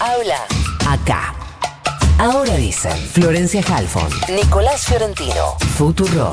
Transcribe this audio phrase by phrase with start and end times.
[0.00, 0.46] habla
[0.88, 1.34] acá.
[2.18, 6.32] Ahora dicen Florencia Halfon, Nicolás Fiorentino, Futuro.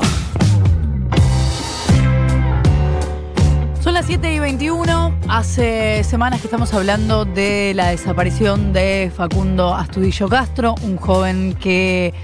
[3.80, 5.18] Son las 7 y 21.
[5.28, 12.14] Hace semanas que estamos hablando de la desaparición de Facundo Astudillo Castro, un joven que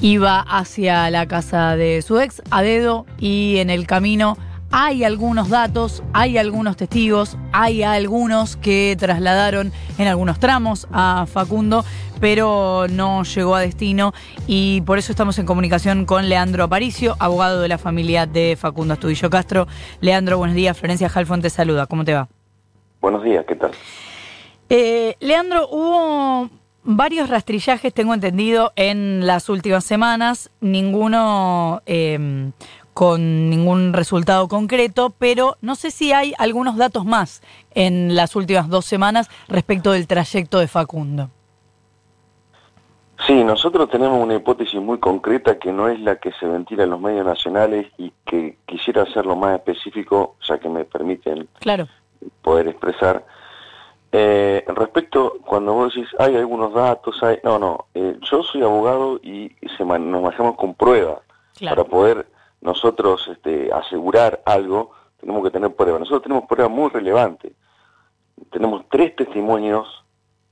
[0.00, 4.38] iba hacia la casa de su ex a dedo y en el camino
[4.76, 11.84] hay algunos datos, hay algunos testigos, hay algunos que trasladaron en algunos tramos a Facundo,
[12.20, 14.12] pero no llegó a destino
[14.48, 18.94] y por eso estamos en comunicación con Leandro Aparicio, abogado de la familia de Facundo
[18.94, 19.68] Astudillo Castro.
[20.00, 20.76] Leandro, buenos días.
[20.76, 21.86] Florencia Jalfón te saluda.
[21.86, 22.28] ¿Cómo te va?
[23.00, 23.70] Buenos días, ¿qué tal?
[24.70, 26.50] Eh, Leandro, hubo
[26.82, 32.50] varios rastrillajes, tengo entendido, en las últimas semanas, ninguno eh,
[32.94, 37.42] con ningún resultado concreto, pero no sé si hay algunos datos más
[37.74, 41.28] en las últimas dos semanas respecto del trayecto de Facundo.
[43.26, 46.90] Sí, nosotros tenemos una hipótesis muy concreta que no es la que se ventila en
[46.90, 51.88] los medios nacionales y que quisiera hacerlo más específico, ya que me permiten claro.
[52.42, 53.24] poder expresar.
[54.12, 57.38] Eh, respecto, cuando vos decís, hay algunos datos, hay...
[57.42, 61.18] no, no, eh, yo soy abogado y se nos manejamos con pruebas
[61.60, 62.26] para poder
[62.64, 66.00] nosotros este, asegurar algo, tenemos que tener pruebas.
[66.00, 67.52] Nosotros tenemos pruebas muy relevantes.
[68.50, 69.86] Tenemos tres testimonios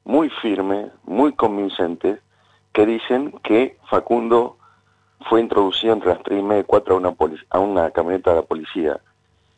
[0.05, 2.20] muy firmes, muy convincentes,
[2.72, 4.58] que dicen que Facundo
[5.28, 7.14] fue introducido entre las tres y media y cuatro a una,
[7.50, 9.00] a una camioneta de la policía.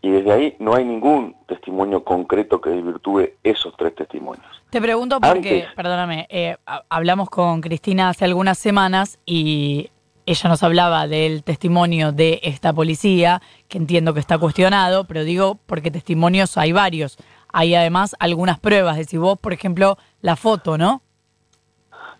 [0.00, 4.46] Y desde ahí no hay ningún testimonio concreto que desvirtúe esos tres testimonios.
[4.70, 6.56] Te pregunto porque, perdóname, eh,
[6.88, 9.90] hablamos con Cristina hace algunas semanas y
[10.26, 15.58] ella nos hablaba del testimonio de esta policía, que entiendo que está cuestionado, pero digo
[15.66, 17.18] porque testimonios hay varios.
[17.52, 21.02] Hay además algunas pruebas, de si vos, por ejemplo, la foto, ¿no?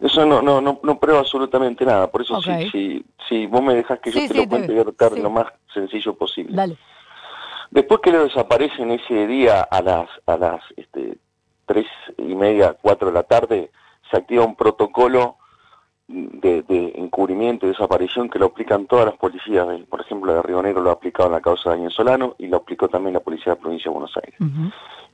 [0.01, 4.01] Eso no, no, no, no prueba absolutamente nada, por eso sí, sí, vos me dejas
[4.01, 6.55] que yo te lo cuente y tratar lo más sencillo posible.
[6.55, 6.77] Dale.
[7.71, 11.17] Después que lo desaparecen ese día a las, a las este,
[11.67, 11.87] tres
[12.19, 13.71] y media, cuatro de la tarde,
[14.11, 15.39] se activa un protocolo
[16.09, 20.83] de, encubrimiento y desaparición que lo aplican todas las policías, por ejemplo, de Río Negro
[20.83, 23.53] lo ha aplicado en la causa de Daniel Solano y lo aplicó también la Policía
[23.53, 24.39] de la Provincia de Buenos Aires.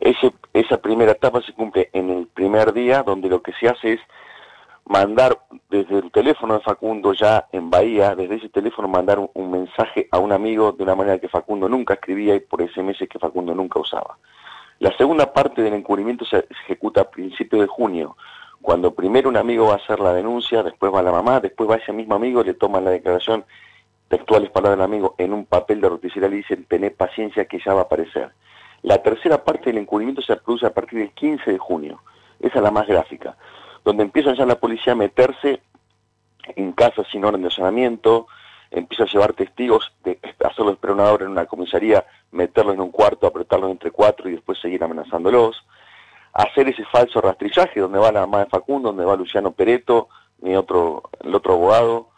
[0.01, 3.95] Ese, esa primera etapa se cumple en el primer día, donde lo que se hace
[3.95, 4.01] es
[4.87, 10.09] mandar desde el teléfono de Facundo ya en Bahía, desde ese teléfono mandar un, mensaje
[10.11, 13.55] a un amigo de una manera que Facundo nunca escribía y por SMS que Facundo
[13.55, 14.19] nunca usaba.
[14.81, 18.17] La segunda parte del encubrimiento se ejecuta a principios de junio,
[18.63, 21.77] cuando primero un amigo va a hacer la denuncia, después va la mamá, después va
[21.77, 23.45] ese mismo amigo, le toman la declaración,
[24.09, 27.73] textuales palabras del amigo, en un papel de roticería le dicen, tened paciencia que ya
[27.73, 28.33] va a aparecer.
[28.83, 32.03] La tercera parte del encubrimiento se produce a partir del 15 de junio,
[32.39, 33.37] esa es la más gráfica,
[33.85, 35.63] donde empieza ya la policía a meterse
[36.57, 38.27] en casas sin orden de allanamiento,
[38.71, 42.91] empieza a llevar testigos, de, hacerlos esperar una hora en una comisaría, meterlos en un
[42.91, 45.65] cuarto, apretarlos entre cuatro y después seguir amenazándolos
[46.33, 50.09] hacer ese falso rastrillaje donde va la mamá de Facundo, donde va Luciano Pereto,
[50.41, 52.09] mi otro, el otro abogado,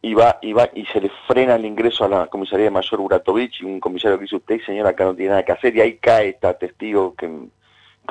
[0.00, 3.00] y va, y va, y se le frena el ingreso a la comisaría de Mayor
[3.00, 5.80] Buratovich, y un comisario que dice usted, señora, acá no tiene nada que hacer, y
[5.80, 7.48] ahí cae esta testigo que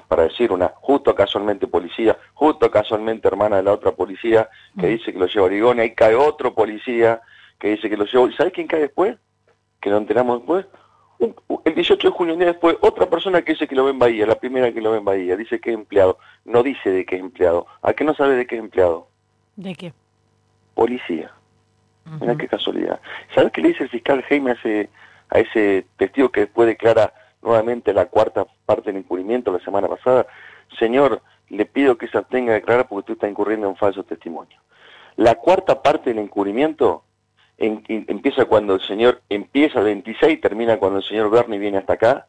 [0.10, 5.14] para decir una, justo casualmente policía, justo casualmente hermana de la otra policía, que dice
[5.14, 7.22] que lo lleva a Origón, y ahí cae otro policía
[7.58, 9.18] que dice que lo lleva, ¿y sabe quién cae después?
[9.80, 10.66] Que lo enteramos después,
[11.20, 14.00] el 18 de junio, un día después, otra persona que dice que lo ve en
[14.00, 16.18] Bahía, la primera que lo ve en Bahía, dice que es empleado.
[16.44, 17.68] No dice de qué es empleado.
[17.82, 19.08] ¿A qué no sabe de qué es empleado?
[19.56, 19.94] ¿De qué?
[20.74, 21.32] Policía.
[22.20, 23.00] Mira qué casualidad.
[23.34, 24.90] ¿Sabes qué le dice el fiscal Jaime a ese,
[25.30, 27.12] a ese testigo que después declara
[27.42, 30.28] nuevamente la cuarta parte del encubrimiento la semana pasada?
[30.78, 34.04] Señor, le pido que se abstenga de declarar porque usted está incurriendo en un falso
[34.04, 34.60] testimonio.
[35.16, 37.04] La cuarta parte del encubrimiento
[37.58, 42.28] empieza cuando el señor empieza el 26, termina cuando el señor Bernie viene hasta acá,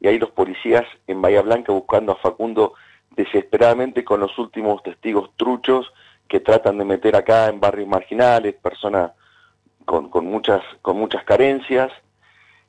[0.00, 2.74] y hay los policías en Bahía Blanca buscando a Facundo
[3.10, 5.92] desesperadamente con los últimos testigos truchos
[6.28, 9.12] que tratan de meter acá en barrios marginales, personas
[9.84, 11.90] con, con, muchas, con muchas carencias,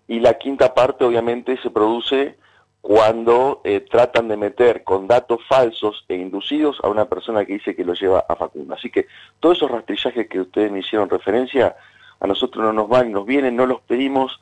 [0.07, 2.37] y la quinta parte obviamente se produce
[2.81, 7.75] cuando eh, tratan de meter con datos falsos e inducidos a una persona que dice
[7.75, 8.75] que lo lleva a Facundo.
[8.75, 9.07] Así que
[9.41, 11.75] todos esos rastrillajes que ustedes me hicieron referencia
[12.19, 14.39] a nosotros no nos van, nos vienen, no los pedimos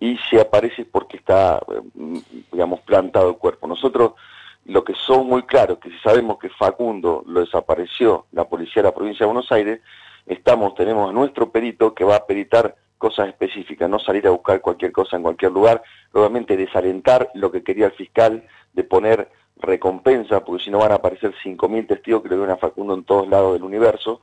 [0.00, 3.66] y se aparece porque está, eh, digamos, plantado el cuerpo.
[3.66, 4.12] Nosotros
[4.66, 8.88] lo que son muy claros, que si sabemos que Facundo lo desapareció la policía de
[8.88, 9.80] la provincia de Buenos Aires,
[10.26, 14.60] estamos, tenemos a nuestro perito que va a peritar cosas específicas, no salir a buscar
[14.60, 15.82] cualquier cosa en cualquier lugar,
[16.12, 20.96] obviamente desalentar lo que quería el fiscal de poner recompensa, porque si no van a
[20.96, 24.20] aparecer 5.000 testigos que le ven a Facundo en todos lados del universo.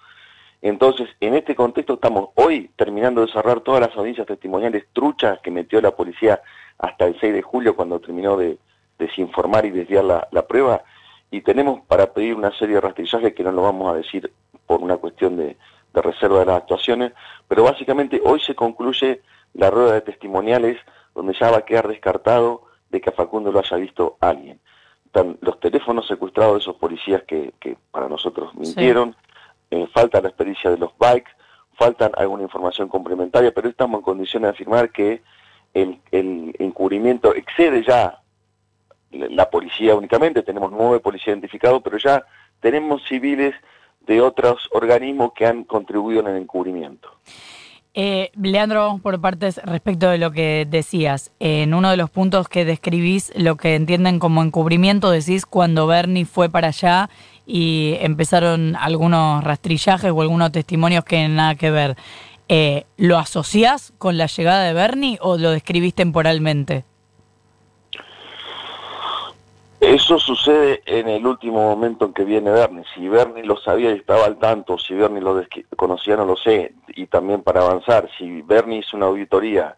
[0.63, 5.51] Entonces, en este contexto estamos hoy terminando de cerrar todas las audiencias testimoniales truchas que
[5.51, 6.41] metió la policía
[6.77, 8.57] hasta el 6 de julio cuando terminó de
[8.97, 10.81] desinformar y desviar la, la prueba
[11.29, 14.31] y tenemos para pedir una serie de rastrillajes que no lo vamos a decir
[14.65, 15.57] por una cuestión de,
[15.93, 17.11] de reserva de las actuaciones,
[17.49, 19.21] pero básicamente hoy se concluye
[19.55, 20.77] la rueda de testimoniales
[21.13, 24.61] donde ya va a quedar descartado de que a Facundo lo haya visto alguien.
[25.07, 29.13] Están los teléfonos secuestrados de esos policías que, que para nosotros mintieron,
[29.73, 31.31] eh, falta la experiencia de los bikes,
[31.73, 35.23] faltan alguna información complementaria, pero estamos en condiciones de afirmar que
[35.73, 35.99] el,
[36.59, 38.19] encubrimiento excede ya
[39.11, 42.23] la policía únicamente, tenemos nueve policías identificados, pero ya
[42.59, 43.55] tenemos civiles
[44.01, 47.09] de otros organismos que han contribuido en el encubrimiento.
[47.95, 52.65] Eh, Leandro, por partes, respecto de lo que decías, en uno de los puntos que
[52.65, 57.11] describís lo que entienden como encubrimiento, decís cuando Bernie fue para allá
[57.45, 61.95] y empezaron algunos rastrillajes o algunos testimonios que nada que ver.
[62.49, 66.85] Eh, ¿Lo asociás con la llegada de Bernie o lo describís temporalmente?
[69.79, 72.85] Eso sucede en el último momento en que viene Bernie.
[72.95, 75.43] Si Bernie lo sabía y estaba al tanto, si Bernie lo
[75.75, 76.73] conocía, no lo sé.
[76.95, 79.75] Y también para avanzar, si Bernie hizo una auditoría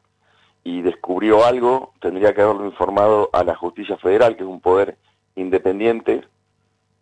[0.63, 4.95] y descubrió algo, tendría que haberlo informado a la justicia federal, que es un poder
[5.35, 6.23] independiente,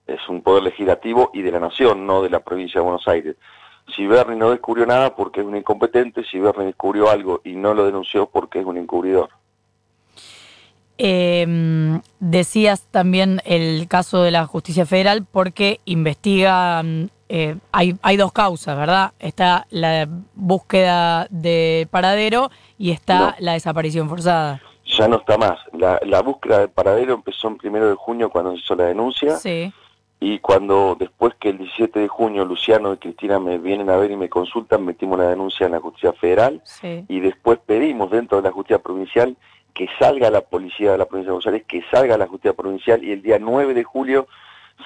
[0.07, 3.35] es un poder legislativo y de la nación, no de la provincia de Buenos Aires.
[3.95, 7.73] Si Bernie no descubrió nada porque es un incompetente, si Bernie descubrió algo y no
[7.73, 9.29] lo denunció porque es un encubridor.
[10.97, 18.31] Eh, decías también el caso de la justicia federal porque investigan, eh, hay, hay dos
[18.31, 19.11] causas, ¿verdad?
[19.19, 24.61] Está la búsqueda de paradero y está la desaparición forzada.
[24.85, 25.59] Ya no está más.
[25.73, 29.37] La, la búsqueda de paradero empezó en primero de junio cuando se hizo la denuncia.
[29.37, 29.73] Sí.
[30.25, 34.09] Y cuando después que el 17 de junio Luciano y Cristina me vienen a ver
[34.11, 37.03] y me consultan, metimos la denuncia en la justicia federal Sí.
[37.09, 39.35] y después pedimos dentro de la justicia provincial
[39.73, 43.03] que salga la policía de la provincia de Buenos Aires, que salga la justicia provincial
[43.03, 44.27] y el día 9 de julio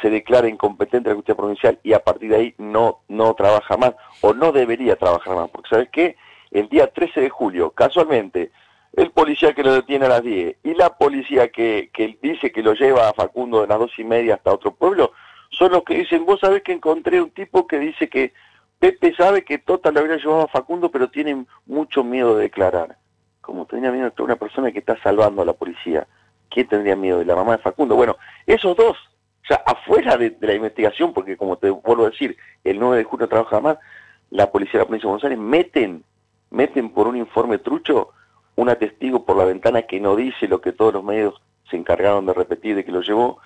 [0.02, 3.94] se declara incompetente la justicia provincial y a partir de ahí no, no trabaja más
[4.22, 5.50] o no debería trabajar más.
[5.50, 6.16] Porque ¿sabes qué?
[6.50, 8.52] El día 13 de julio, casualmente,
[8.94, 12.64] el policía que lo detiene a las 10 y la policía que, que dice que
[12.64, 15.12] lo lleva a Facundo de las dos y media hasta otro pueblo,
[15.50, 18.34] son los que dicen, vos sabés que encontré un tipo que dice que
[18.80, 22.98] Pepe sabe que Tota lo habría llevado a Facundo, pero tiene mucho miedo de declarar
[23.48, 26.06] como tenía miedo de una persona que está salvando a la policía.
[26.50, 27.20] ¿Quién tendría miedo?
[27.20, 27.96] De la mamá de Facundo.
[27.96, 28.98] Bueno, esos dos,
[29.50, 32.36] ya afuera de, de, la investigación, porque como te vuelvo a decir,
[32.66, 33.78] el 9 de junio trabaja más,
[34.32, 36.04] la policía de la provincia de Buenos Aires meten,
[36.50, 38.10] meten por un informe trucho
[38.58, 42.26] una testigo por la ventana que no dice lo que todos los medios se encargaron
[42.26, 43.40] de repetir de que lo llevó,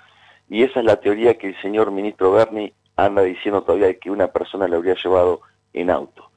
[0.51, 4.11] y esa es la teoría que el señor ministro Berni anda diciendo todavía de que
[4.11, 5.39] una persona le habría llevado
[5.71, 6.29] en auto.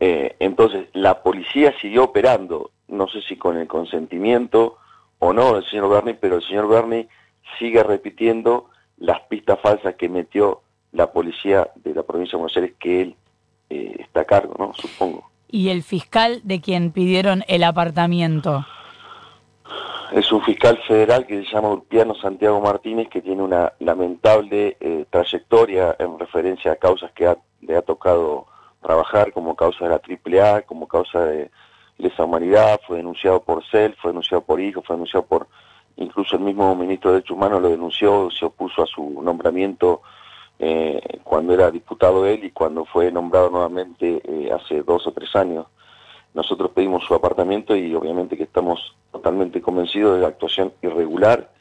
[0.00, 4.78] Eh, entonces, la policía siguió operando, no sé si con el consentimiento
[5.20, 7.06] o no del señor Berni, pero el señor Berni
[7.56, 12.74] sigue repitiendo las pistas falsas que metió la policía de la provincia de Buenos Aires,
[12.80, 13.16] que él
[13.70, 14.74] eh, está a cargo, ¿no?
[14.74, 15.30] Supongo.
[15.48, 18.66] ¿Y el fiscal de quien pidieron el apartamiento?
[20.12, 25.06] Es un fiscal federal que se llama Urpiano Santiago Martínez, que tiene una lamentable eh,
[25.10, 28.46] trayectoria en referencia a causas que ha, le ha tocado
[28.82, 31.50] trabajar como causa de la AAA, como causa de
[31.98, 35.48] lesa humanidad, fue denunciado por CEL, fue denunciado por Hijo, fue denunciado por,
[35.96, 40.02] incluso el mismo ministro de Derechos Humanos lo denunció, se opuso a su nombramiento
[40.58, 45.34] eh, cuando era diputado él y cuando fue nombrado nuevamente eh, hace dos o tres
[45.34, 45.66] años.
[46.34, 51.52] Nosotros pedimos su apartamento y obviamente que estamos totalmente convencidos de la actuación irregular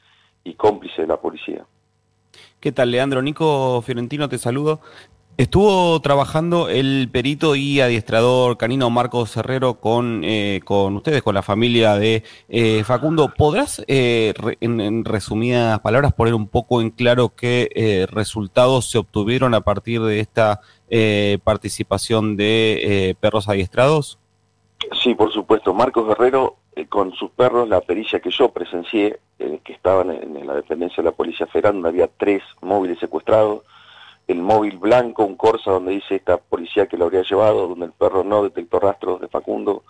[0.44, 1.66] y cómplice de la policía.
[2.60, 3.22] ¿Qué tal, Leandro?
[3.22, 4.82] Nico Fiorentino, te saludo.
[5.36, 11.42] Estuvo trabajando el perito y adiestrador canino Marcos Herrero con, eh, con ustedes, con la
[11.42, 13.34] familia de eh, Facundo.
[13.36, 18.92] ¿Podrás, eh, re, en, en, resumidas palabras, poner un poco en claro qué eh, resultados
[18.92, 24.20] se obtuvieron a partir de esta eh, participación de perros adiestrados?
[24.92, 25.74] Sí, por supuesto.
[25.74, 26.58] Marcos Herrero,
[26.90, 31.10] con sus perros, la pericia que yo presencié, que estaban en, en la dependencia de
[31.10, 33.64] la Policía Federal, donde había tres móviles secuestrados,
[34.28, 37.92] el móvil blanco, un Corsa donde dice esta policía que lo habría llevado, donde el
[37.92, 39.84] perro no detectó rastros de Facundo,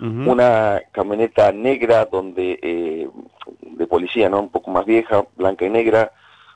[0.00, 0.28] uh -huh.
[0.30, 3.08] una camioneta negra donde eh,
[3.60, 4.40] de policía, ¿no?
[4.40, 6.12] Un poco más vieja, blanca y negra,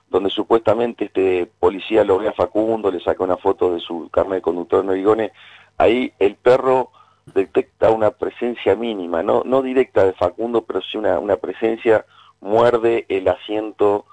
[0.08, 4.36] donde supuestamente este policía lo ve a Facundo, le saca una foto de su carne
[4.36, 5.32] de conductor en Origones,
[5.78, 6.90] ahí el perro
[7.34, 12.04] detecta una presencia mínima, no, no directa de Facundo, pero sí una, una presencia,
[12.40, 14.06] muerde el asiento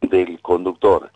[0.00, 1.10] del conductor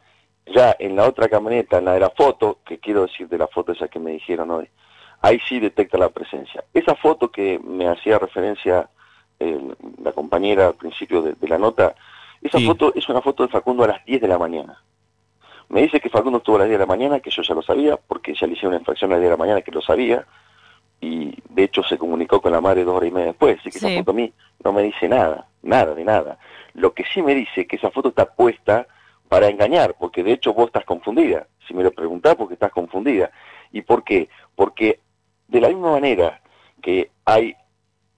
[0.54, 3.46] ya en la otra camioneta, en la de la foto, que quiero decir de la
[3.46, 4.68] foto esa que me dijeron hoy,
[5.22, 6.64] ahí sí detecta la presencia.
[6.74, 8.88] Esa foto que me hacía referencia
[10.02, 11.94] la compañera al principio de, la nota,
[12.42, 14.82] esa foto es una foto de Facundo a las 10 de la mañana.
[15.70, 17.62] Me dice que Facundo estuvo a las 10 de la mañana, que yo ya lo
[17.62, 19.80] sabía, porque ya le hicieron una infracción a las 10 de la mañana, que lo
[19.80, 20.26] sabía,
[21.00, 23.78] y de hecho se comunicó con la madre dos horas y media después, así que
[23.78, 26.38] esa foto a mí no me dice nada, nada de nada.
[26.74, 28.86] Lo que sí me dice que esa foto está puesta
[29.28, 31.46] para engañar, porque de hecho vos estás confundida.
[31.66, 33.30] Si me lo preguntás, porque estás confundida.
[33.72, 34.28] ¿Y por qué?
[34.54, 35.00] Porque
[35.48, 36.40] de la misma manera
[36.82, 37.54] que hay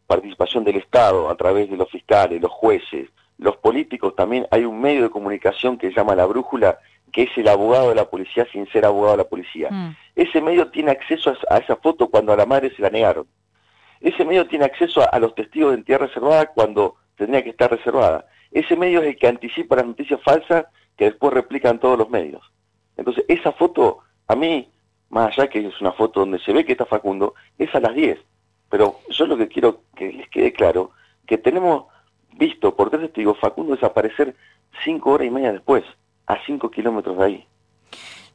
[0.07, 3.09] participación del Estado a través de los fiscales, los jueces,
[3.39, 6.79] los políticos, también hay un medio de comunicación que se llama La Brújula,
[7.13, 9.71] que es el abogado de la policía sin ser abogado de la policía.
[9.71, 9.97] Mm.
[10.17, 13.27] Ese medio tiene acceso a, esa foto cuando a la madre se la negaron.
[14.01, 18.27] Ese medio tiene acceso a, los testigos de entidad reservada cuando tendría que estar reservada.
[18.51, 20.65] Ese medio es el que anticipa las noticias falsas
[20.97, 22.43] que después replican todos los medios.
[22.97, 24.69] Entonces, esa foto, a mí,
[25.11, 27.95] más allá que es una foto donde se ve que está Facundo, es a las
[27.95, 28.19] 10.
[28.71, 30.91] Pero yo lo que quiero que les quede claro,
[31.27, 31.85] que tenemos
[32.33, 34.35] visto por tres testigos Facundo desaparecer
[34.85, 35.85] cinco horas y media después,
[36.33, 37.47] a cinco kilómetros de ahí.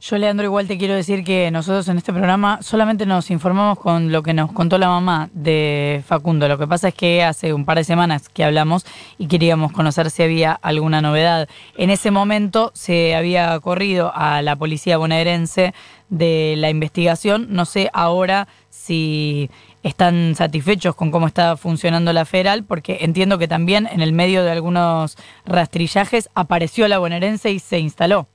[0.00, 4.12] Yo, Leandro, igual te quiero decir que nosotros en este programa solamente nos informamos con
[4.12, 6.46] lo que nos contó la mamá de Facundo.
[6.46, 8.86] Lo que pasa es que hace un par de semanas que hablamos
[9.18, 11.48] y queríamos conocer si había alguna novedad.
[11.76, 15.74] En ese momento se había corrido a la policía bonaerense
[16.10, 17.48] de la investigación.
[17.50, 19.50] No sé ahora si
[19.88, 24.44] están satisfechos con cómo está funcionando la federal, porque entiendo que también en el medio
[24.44, 28.26] de algunos rastrillajes apareció la bonaerense y se instaló.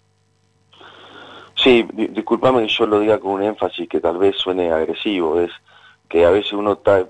[1.56, 5.52] Sí, disculpame que yo lo diga con un énfasis que tal vez suene agresivo, es
[6.10, 7.08] que a veces uno está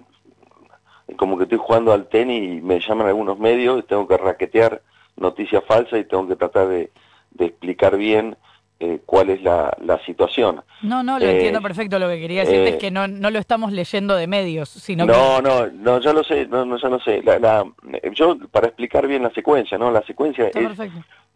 [1.18, 4.82] como que estoy jugando al tenis y me llaman algunos medios y tengo que raquetear
[5.16, 6.92] noticias falsas y tengo que tratar de,
[7.40, 8.38] explicar bien
[8.86, 9.72] eh, cuál es la,
[10.06, 10.62] situación.
[10.82, 12.00] No, no, lo entiendo eh, perfecto.
[12.00, 15.06] Lo que quería decirte es eh, que no, no lo estamos leyendo de medios, sino
[15.06, 17.24] no, No, no, ya lo sé, no, no ya lo sé.
[17.24, 17.66] La,
[18.14, 19.90] yo, para explicar bien la secuencia, ¿no?
[19.90, 20.54] La secuencia es...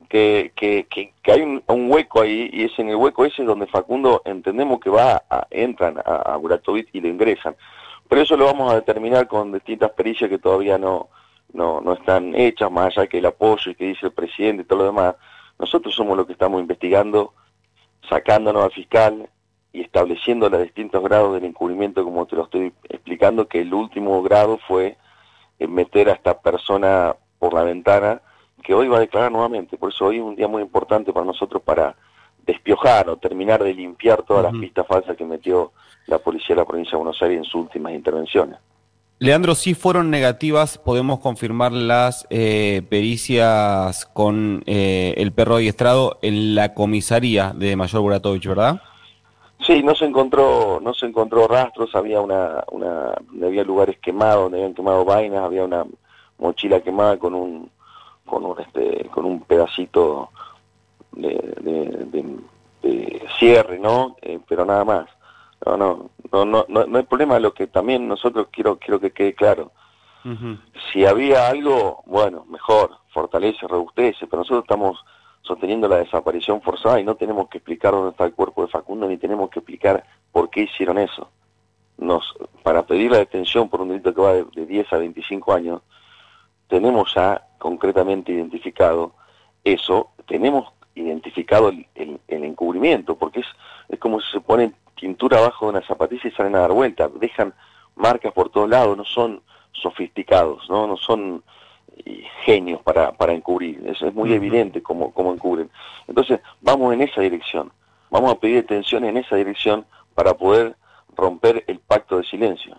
[0.10, 4.22] Que, que, que, hay un, hueco ahí y es en el hueco ese donde Facundo
[4.24, 6.40] entendemos que va a, entran a, a
[6.94, 7.56] y le ingresan.
[8.08, 11.10] Pero eso lo vamos a determinar con distintas pericias que todavía no,
[11.54, 14.66] no, no están hechas, más allá que el apoyo y que dice el presidente y
[14.66, 15.16] todo lo demás.
[15.60, 17.34] Nosotros somos los que estamos investigando,
[18.10, 19.30] sacándonos al fiscal
[19.74, 24.22] y estableciendo los distintos grados del encubrimiento, como te lo estoy explicando, que el último
[24.24, 24.98] grado fue
[25.60, 28.22] meter a esta persona por la ventana
[28.64, 29.78] que hoy va a declarar nuevamente.
[29.78, 31.96] Por eso hoy es un día muy importante para nosotros para
[32.46, 35.74] despiojar o terminar de limpiar todas las pistas falsas que metió
[36.06, 38.58] la policía de la provincia de Buenos Aires en sus últimas intervenciones.
[39.20, 46.54] Leandro, si fueron negativas, podemos confirmar las eh, pericias con eh, el perro adiestrado en
[46.54, 48.80] la comisaría de Mayor Buratovich, ¿verdad?
[49.66, 54.60] Sí, no se encontró, no se encontró rastros, había una, una, había lugares quemados, donde
[54.60, 55.84] habían quemado vainas, había una
[56.38, 57.72] mochila quemada con un,
[58.24, 60.30] con un, este, con un pedacito
[61.14, 61.58] de,
[63.40, 64.16] cierre, ¿no?
[64.22, 65.10] Eh, pero nada más.
[65.66, 67.40] No, no, no, no, no, hay problema.
[67.40, 69.72] Lo que también nosotros quiero, quiero que quede claro.
[70.92, 75.00] Si había algo, bueno, mejor, fortalece, robustece, pero nosotros estamos
[75.42, 79.08] sosteniendo la desaparición forzada y no tenemos que explicar dónde está el cuerpo de Facundo
[79.08, 80.04] ni tenemos que explicar
[80.34, 81.30] por qué hicieron eso.
[81.98, 85.54] Nos, para pedir la detención por un delito que va de, de 10 a 25
[85.54, 85.82] años,
[86.68, 89.14] tenemos ya concretamente identificado
[89.64, 91.88] eso, tenemos identificado el,
[92.28, 93.48] encubrimiento, porque es,
[93.90, 97.10] es como si se pone tintura abajo de una zapatilla y salen a dar vuelta,
[97.20, 97.54] dejan
[97.96, 101.44] marcas por todos lados, no son sofisticados, no, no son
[102.06, 105.70] eh, genios para, para encubrir, eso es muy evidente cómo, cómo encubren.
[106.08, 107.72] Entonces, vamos en esa dirección,
[108.10, 110.76] vamos a pedir atención en esa dirección para poder
[111.16, 112.78] romper el pacto de silencio.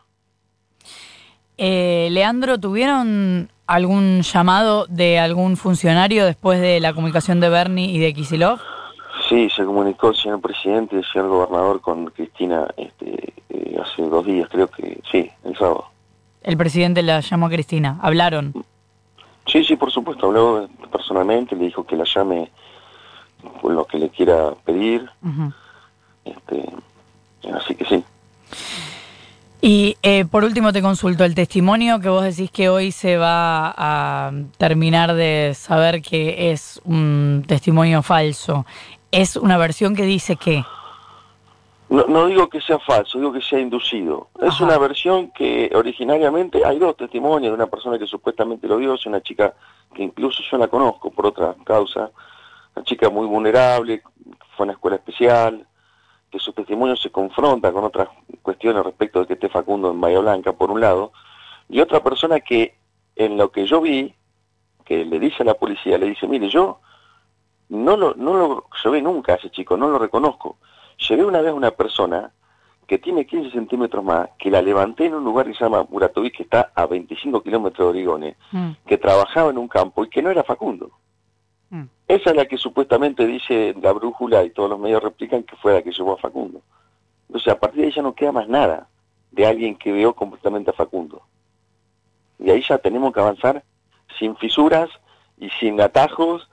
[1.57, 7.99] Eh, Leandro, ¿tuvieron algún llamado de algún funcionario después de la comunicación de Bernie y
[7.99, 8.61] de Kisilov?
[9.29, 14.03] Sí, se comunicó el señor presidente y el señor gobernador con Cristina este, eh, hace
[14.03, 15.87] dos días, creo que sí, el sábado.
[16.43, 18.55] El presidente la llamó a Cristina, ¿hablaron?
[19.47, 22.51] Sí, sí, por supuesto, habló personalmente, le dijo que la llame
[23.61, 25.11] por lo que le quiera pedir.
[26.25, 26.73] este,
[27.53, 28.05] así que sí.
[29.61, 33.75] Y eh, por último te consulto el testimonio que vos decís que hoy se va
[33.77, 38.65] a terminar de saber que es un testimonio falso.
[39.11, 40.65] ¿Es una versión que dice que?
[41.89, 44.29] No, digo que sea falso, digo que sea inducido.
[44.43, 48.95] Es una versión que originariamente hay dos testimonios de una persona que supuestamente lo vio,
[48.95, 49.55] es una chica
[49.95, 52.11] que incluso yo la conozco por otra causa,
[52.77, 54.03] una chica muy vulnerable,
[54.55, 55.67] fue a una escuela especial,
[56.31, 58.09] que su testimonio se confronta con otras
[58.43, 61.13] cuestiones respecto de que esté Facundo en Bahía Blanca, por un lado,
[61.71, 62.77] y otra persona que
[63.17, 64.15] en lo que yo vi,
[64.85, 66.81] que le dice a la policía, le dice, mire, yo
[67.69, 70.57] no lo, no lo llevé nunca a ese chico, no lo reconozco.
[71.09, 72.33] Llevé una vez a una persona
[72.87, 76.31] que tiene 15 centímetros más, que la levanté en un lugar que se llama Muratoví,
[76.31, 78.71] que está a 25 kilómetros de Origones, Mm.
[78.87, 80.91] que trabajaba en un campo y que no era Facundo.
[81.71, 81.85] Mm.
[82.09, 85.75] Esa es la que supuestamente dice la brújula y todos los medios replican que fue
[85.75, 86.63] la que llevó a Facundo.
[87.29, 88.89] Entonces, a partir de ahí ya no queda más nada
[89.33, 91.21] de alguien que veo completamente a Facundo.
[92.39, 93.63] Y ahí ya tenemos que avanzar
[94.19, 94.89] sin fisuras
[95.37, 96.49] y sin atajos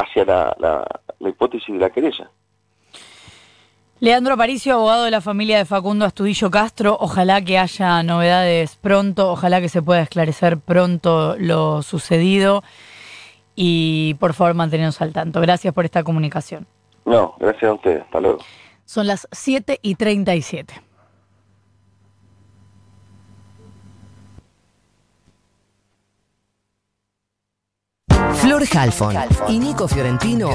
[0.00, 0.86] hacia la, la,
[1.18, 2.30] la hipótesis de la querella.
[4.00, 9.32] Leandro Aparicio, abogado de la familia de Facundo Astudillo Castro, ojalá que haya novedades pronto,
[9.32, 12.62] ojalá que se pueda esclarecer pronto lo sucedido
[13.56, 15.40] y por favor mantenernos al tanto.
[15.40, 16.68] Gracias por esta comunicación.
[17.04, 18.02] No, gracias a ustedes.
[18.02, 18.38] Hasta luego.
[18.84, 20.87] Son las 7 y 37.
[28.48, 29.14] Flor Halfon
[29.48, 30.48] y Nico Fiorentino